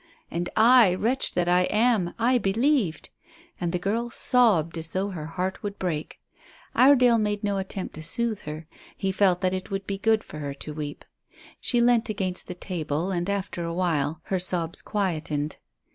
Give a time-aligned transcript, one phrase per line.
[0.31, 3.11] And I, wretch that I am, I believed."
[3.59, 6.19] And the girl sobbed as though her heart would break.
[6.73, 8.65] Iredale made no attempt to soothe her;
[8.97, 11.05] he felt that it would be good for her to weep.
[11.59, 15.57] She leant against the table, and after a while her sobs quietened.